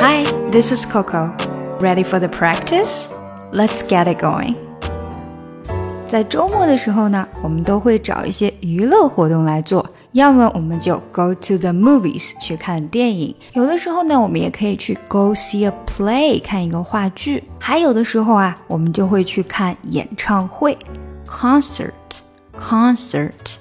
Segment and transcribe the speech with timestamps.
[0.00, 1.34] Hi, this is Coco.
[1.80, 3.08] Ready for the practice?
[3.52, 4.56] Let's get it going.
[6.06, 20.78] 在周末的时候呢，我们都会找一些娱乐活动来做，要么我们就 go to the movies 去看电影，有的时候呢，我们也可以去 go see a play 看一个话剧，还有的时候啊，我们就会去看演唱会
[21.26, 21.90] concert
[22.58, 23.59] concert。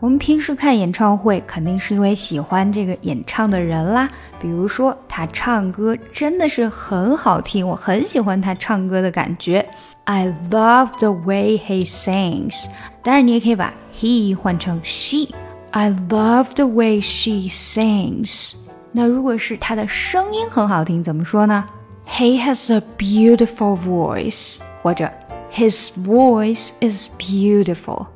[0.00, 4.08] 我们平时看演唱会，肯定是因为喜欢这个演唱的人啦。
[4.40, 9.68] 比如说，他唱歌真的是很好听，我很喜欢他唱歌的感觉。
[10.04, 12.64] I love the way he sings。
[13.02, 15.28] 当然，你也可以把 he 换成 she。
[15.72, 18.54] I love the way she sings。
[18.92, 21.66] 那如果是他的声音很好听，怎么说呢
[22.08, 25.12] ？He has a beautiful voice，或者
[25.52, 28.06] His voice is beautiful。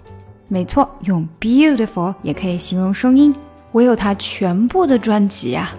[0.48, 3.34] 没错，用 beautiful 也可以形容声音。
[3.72, 5.70] 我有他全部的专辑呀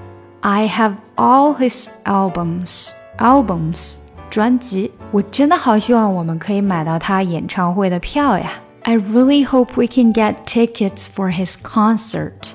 [0.42, 2.90] ，I have all his albums.
[3.18, 8.52] Albums 专辑，我真的好希望我们可以买到他演唱会的票呀。
[8.82, 12.52] I really hope we can get tickets for his concert.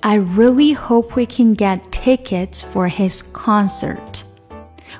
[0.00, 4.24] I really hope we can get tickets for his concert.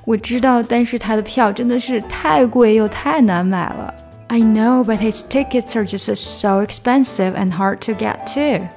[0.05, 3.93] 我知道，但是他的票真的是太贵又太难买了。
[4.32, 8.68] I know, but his tickets are just so expensive and hard to get too.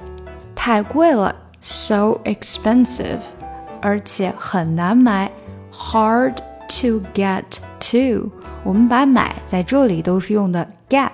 [0.55, 3.19] 太贵了，so expensive，
[3.81, 5.31] 而且很难买，
[5.73, 6.37] hard
[6.79, 7.43] to get
[7.79, 8.29] to。
[8.63, 11.09] 我们把买在这里都是用的 get。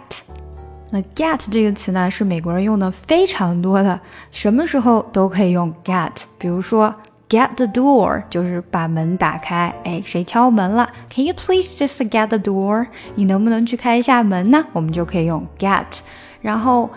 [0.91, 3.99] 那 get 这个词呢，是美国人用的非常多的，
[4.31, 6.11] 什么时候都可以用 get。
[6.37, 6.93] 比如说。
[7.32, 9.74] Get the door 就是把门打开。
[9.84, 12.88] 哎，谁敲门了？Can you please just get the door？
[13.14, 14.62] 你能不能去开一下门呢？
[14.74, 16.00] 我们就可以用 get。
[16.42, 16.90] 然后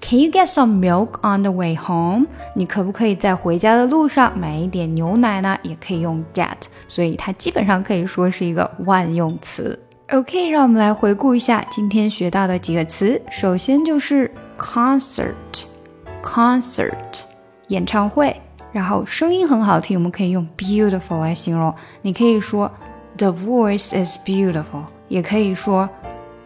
[0.00, 2.26] ，Can you get some milk on the way home？
[2.54, 5.58] 你可不可以在回家的路上买一点牛奶呢？
[5.64, 6.54] 也可以用 get。
[6.86, 9.76] 所以它基本上可以说是一个万用词。
[10.12, 13.20] OK，让我们来回顾一下今天学到的几个词。
[13.28, 17.22] 首先就是 concert，concert，
[17.66, 18.40] 演唱会。
[18.72, 21.74] 然后声音很好听，我们可以用 beautiful 来形容。
[22.02, 22.70] 你可以说
[23.16, 25.88] the voice is beautiful，也可以说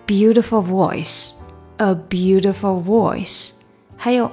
[0.06, 3.52] beautiful voice，a beautiful voice。
[3.96, 4.30] 还有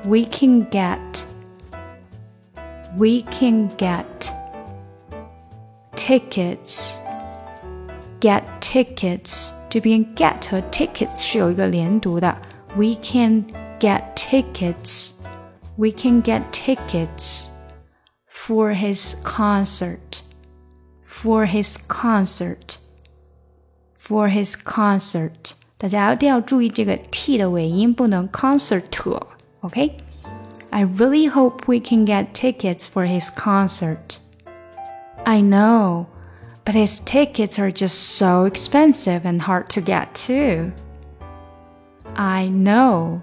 [0.04, 1.24] we can get
[2.96, 4.30] we can get
[5.94, 6.98] tickets
[8.20, 12.34] get tickets 这边 get 和 tickets 是有一个连读的。
[12.76, 13.44] We can
[13.78, 15.14] get tickets.
[15.76, 17.48] We can get tickets
[18.26, 20.22] for his concert.
[21.04, 22.78] For his concert.
[23.98, 25.54] For his concert.
[25.80, 34.18] 大家一定要注意这个 t 的尾音，不能 concert。OK。I really hope we can get tickets for his concert.
[35.24, 36.06] I know,
[36.64, 40.72] but his tickets are just so expensive and hard to get too.
[42.14, 43.20] I know.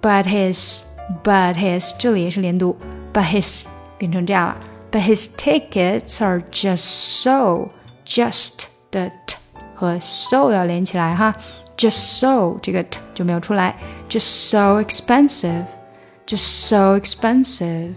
[0.00, 0.84] But his
[1.24, 2.76] but his 这里也是连读，
[3.12, 4.56] but his 变成这样了。
[4.92, 6.84] But his tickets are just
[7.22, 7.70] so
[8.04, 9.36] just 的 t
[9.80, 11.34] 和 so 要连起来哈，
[11.76, 13.76] just so 这个 t 就没有出来，
[14.08, 17.94] just so expensive，just so expensive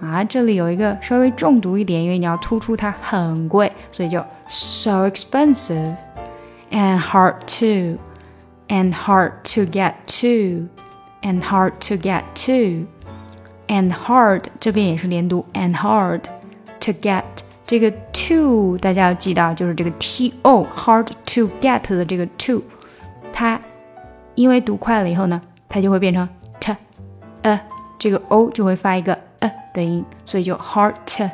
[0.00, 5.96] 啊，这里有一个稍微重读一点，因为你要突出它很贵，所以就 so expensive
[6.70, 7.98] and hard to
[8.68, 10.68] and hard to get to
[11.22, 12.86] and hard to get to
[13.68, 16.22] and hard 这边也是连读 and hard
[16.80, 17.24] to get
[17.66, 22.62] 这个 to 大家要记到，就是这个 t o hard to get 的这个 to，
[23.32, 23.60] 它
[24.34, 26.74] 因为读快了以后呢，它就会变成 t，
[27.42, 27.60] 呃，
[27.98, 31.24] 这个 o 就会发一个呃的音，所以就 hard to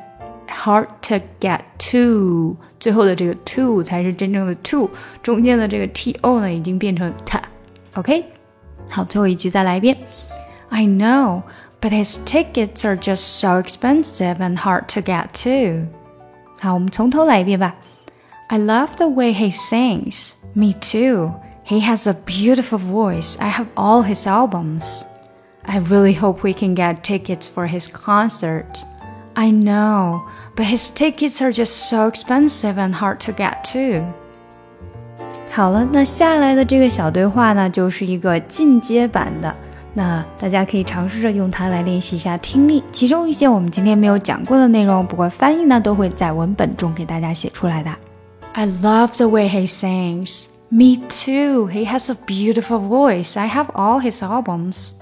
[0.48, 4.90] hard to get to，最后的这个 to 才是真正的 to，
[5.22, 8.24] 中间的这个 t o 呢已经变成 t，OK，
[8.90, 9.96] 好，最后一句再来一遍，
[10.68, 15.86] I know。but his tickets are just so expensive and hard to get to.
[16.60, 17.74] 好，我们从头来一遍吧。
[18.48, 20.32] I love the way he sings.
[20.54, 21.32] Me too.
[21.66, 23.36] He has a beautiful voice.
[23.38, 25.02] I have all his albums.
[25.64, 28.84] I really hope we can get tickets for his concert.
[29.34, 30.22] I know,
[30.54, 34.04] but his tickets are just so expensive and hard to get to.
[35.50, 39.54] 好了，那下来的这个小对话呢，就是一个进阶版的。
[39.94, 47.90] 那大家可以尝试着用它来练习一下听力，其中一些我们今天没有讲过的内容，不过翻译呢都会在文本中给大家写出来的。
[48.52, 50.46] I love the way he sings.
[50.68, 51.68] Me too.
[51.68, 53.38] He has a beautiful voice.
[53.38, 54.92] I have all his albums.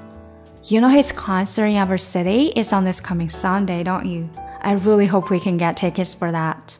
[0.64, 4.28] You know his concert in our city is on this coming Sunday, don't you?
[4.62, 6.78] I really hope we can get tickets for that.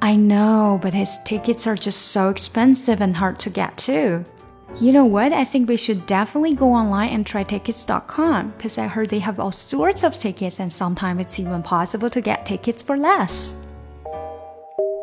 [0.00, 4.24] I know, but his tickets are just so expensive and hard to get too.
[4.80, 5.32] You know what?
[5.32, 9.36] I think we should definitely go online and try tickets.com because I heard they have
[9.38, 13.52] all sorts of tickets and sometimes it's even possible to get tickets for less.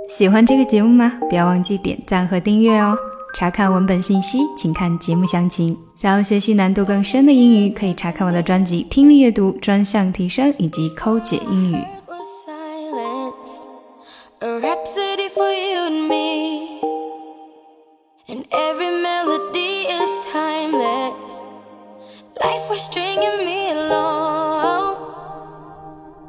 [0.09, 1.13] 喜欢这个节目吗？
[1.29, 2.97] 不要忘记点赞和订阅哦。
[3.33, 5.77] 查看文本信息，请看节目详情。
[5.95, 11.75] 想要学习难度更深的英语，可以查看我的专辑《听力阅读专项提升》以及《抠解英语》。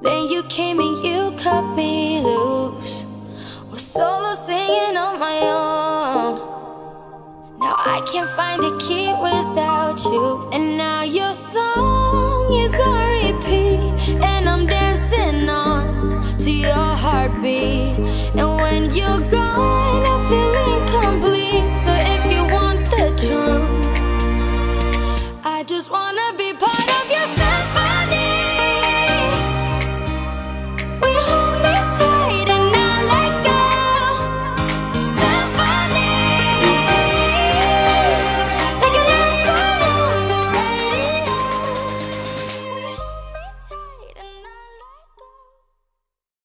[0.08, 3.04] Then you came and you cut me loose.
[3.70, 6.32] Was solo singing on my own.
[7.60, 10.50] Now I can't find a key without you.
[10.54, 10.97] And now